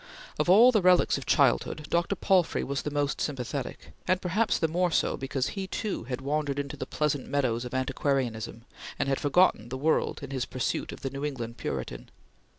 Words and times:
Of 0.39 0.49
all 0.49 0.71
the 0.71 0.81
relics 0.81 1.19
of 1.19 1.27
childhood, 1.27 1.85
Dr. 1.91 2.15
Palfrey 2.15 2.63
was 2.63 2.81
the 2.81 2.89
most 2.89 3.21
sympathetic, 3.21 3.91
and 4.07 4.19
perhaps 4.19 4.57
the 4.57 4.67
more 4.67 4.89
so 4.89 5.15
because 5.15 5.49
he, 5.49 5.67
too, 5.67 6.05
had 6.05 6.21
wandered 6.21 6.57
into 6.57 6.75
the 6.75 6.87
pleasant 6.87 7.27
meadows 7.27 7.65
of 7.65 7.75
antiquarianism, 7.75 8.65
and 8.97 9.07
had 9.07 9.19
forgotten 9.19 9.69
the 9.69 9.77
world 9.77 10.21
in 10.23 10.31
his 10.31 10.45
pursuit 10.45 10.91
of 10.91 11.01
the 11.01 11.11
New 11.11 11.23
England 11.23 11.57
Puritan. 11.57 12.09